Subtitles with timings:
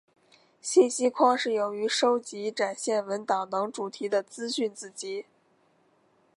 [0.59, 5.27] 信息框是由于收集展现文档等主题的资讯子集。